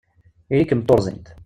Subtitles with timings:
[0.53, 1.27] Ili-kem d tuṛẓint!